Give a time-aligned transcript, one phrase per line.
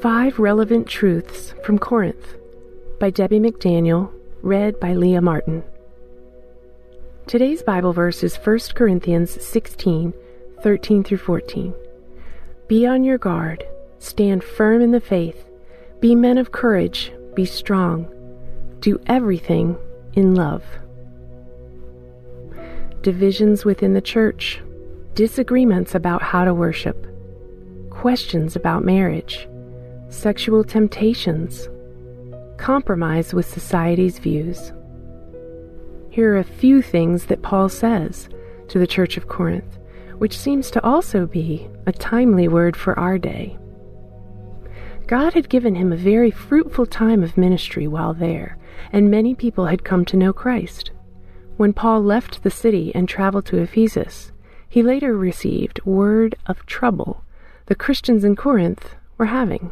[0.00, 2.38] Five Relevant Truths from Corinth
[2.98, 4.10] by Debbie McDaniel,
[4.40, 5.62] read by Leah Martin.
[7.26, 10.14] Today's Bible verse is 1 Corinthians 16
[10.62, 11.74] 13 through 14.
[12.66, 13.62] Be on your guard,
[13.98, 15.44] stand firm in the faith,
[16.00, 18.08] be men of courage, be strong,
[18.80, 19.76] do everything
[20.14, 20.64] in love.
[23.02, 24.62] Divisions within the church,
[25.12, 27.06] disagreements about how to worship,
[27.90, 29.46] questions about marriage
[30.10, 31.68] sexual temptations,
[32.58, 34.72] compromise with society's views.
[36.10, 38.28] Here are a few things that Paul says
[38.68, 39.78] to the Church of Corinth,
[40.18, 43.56] which seems to also be a timely word for our day.
[45.06, 48.58] God had given him a very fruitful time of ministry while there,
[48.92, 50.90] and many people had come to know Christ.
[51.56, 54.32] When Paul left the city and traveled to Ephesus,
[54.68, 57.24] he later received word of trouble
[57.66, 59.70] the Christians in Corinth were having.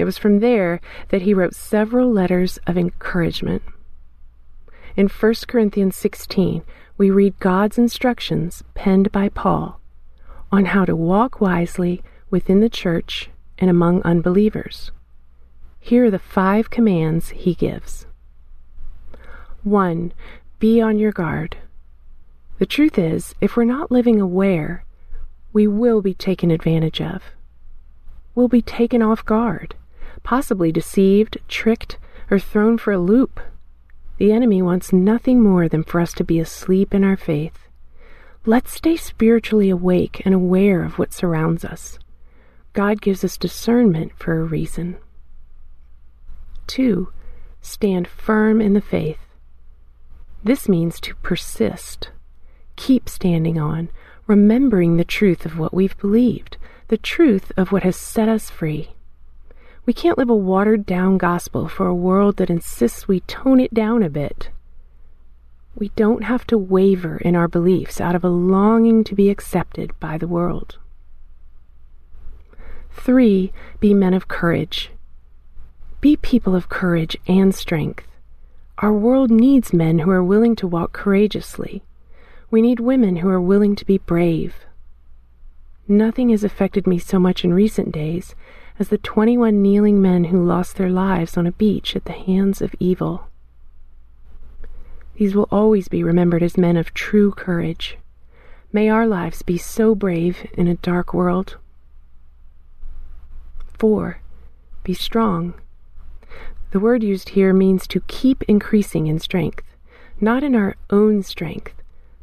[0.00, 3.62] It was from there that he wrote several letters of encouragement.
[4.96, 6.62] In 1 Corinthians 16,
[6.96, 9.78] we read God's instructions penned by Paul
[10.50, 13.28] on how to walk wisely within the church
[13.58, 14.90] and among unbelievers.
[15.78, 18.06] Here are the five commands he gives
[19.64, 20.14] 1.
[20.58, 21.58] Be on your guard.
[22.58, 24.86] The truth is, if we're not living aware,
[25.52, 27.22] we will be taken advantage of.
[28.34, 29.74] We'll be taken off guard
[30.22, 31.98] possibly deceived, tricked,
[32.30, 33.40] or thrown for a loop.
[34.18, 37.68] The enemy wants nothing more than for us to be asleep in our faith.
[38.46, 41.98] Let's stay spiritually awake and aware of what surrounds us.
[42.72, 44.96] God gives us discernment for a reason.
[46.68, 47.12] 2.
[47.60, 49.18] Stand firm in the faith.
[50.42, 52.10] This means to persist.
[52.76, 53.90] Keep standing on,
[54.26, 56.56] remembering the truth of what we've believed,
[56.88, 58.90] the truth of what has set us free.
[59.90, 63.74] We can't live a watered down gospel for a world that insists we tone it
[63.74, 64.50] down a bit.
[65.74, 69.90] We don't have to waver in our beliefs out of a longing to be accepted
[69.98, 70.78] by the world.
[72.92, 73.52] 3.
[73.80, 74.92] Be men of courage.
[76.00, 78.06] Be people of courage and strength.
[78.78, 81.82] Our world needs men who are willing to walk courageously.
[82.48, 84.54] We need women who are willing to be brave.
[85.88, 88.36] Nothing has affected me so much in recent days
[88.80, 92.62] as the 21 kneeling men who lost their lives on a beach at the hands
[92.62, 93.28] of evil.
[95.16, 97.98] These will always be remembered as men of true courage.
[98.72, 101.58] May our lives be so brave in a dark world.
[103.78, 104.22] 4.
[104.82, 105.52] Be strong.
[106.70, 109.64] The word used here means to keep increasing in strength,
[110.22, 111.74] not in our own strength,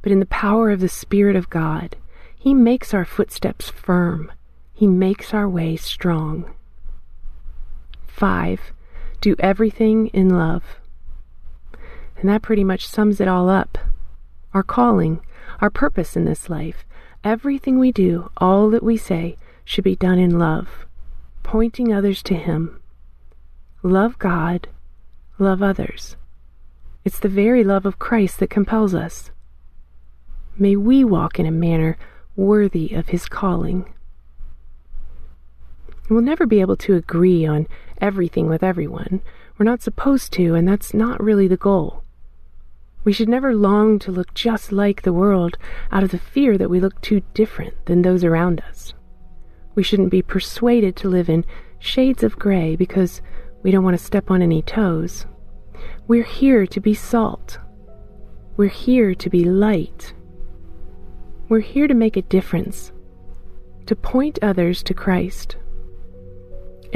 [0.00, 1.96] but in the power of the Spirit of God.
[2.34, 4.32] He makes our footsteps firm
[4.76, 6.54] he makes our way strong.
[8.08, 8.60] 5.
[9.22, 10.64] Do everything in love.
[12.18, 13.78] And that pretty much sums it all up.
[14.52, 15.20] Our calling,
[15.62, 16.84] our purpose in this life,
[17.24, 20.68] everything we do, all that we say, should be done in love,
[21.42, 22.78] pointing others to Him.
[23.82, 24.68] Love God,
[25.38, 26.16] love others.
[27.02, 29.30] It's the very love of Christ that compels us.
[30.58, 31.96] May we walk in a manner
[32.36, 33.90] worthy of His calling.
[36.08, 37.66] We'll never be able to agree on
[38.00, 39.22] everything with everyone.
[39.58, 42.04] We're not supposed to, and that's not really the goal.
[43.02, 45.58] We should never long to look just like the world
[45.90, 48.94] out of the fear that we look too different than those around us.
[49.74, 51.44] We shouldn't be persuaded to live in
[51.78, 53.20] shades of gray because
[53.62, 55.26] we don't want to step on any toes.
[56.06, 57.58] We're here to be salt.
[58.56, 60.14] We're here to be light.
[61.48, 62.92] We're here to make a difference,
[63.86, 65.56] to point others to Christ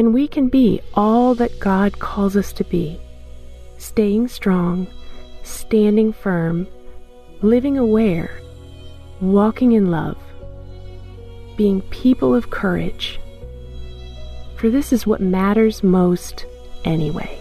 [0.01, 2.99] and we can be all that God calls us to be
[3.77, 4.87] staying strong,
[5.43, 6.67] standing firm,
[7.43, 8.41] living aware,
[9.21, 10.17] walking in love,
[11.59, 13.21] being people of courage.
[14.57, 16.47] For this is what matters most
[16.87, 17.39] anyway.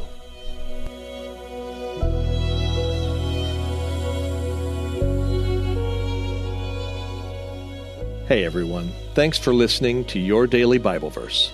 [8.27, 11.53] Hey everyone, thanks for listening to Your Daily Bible Verse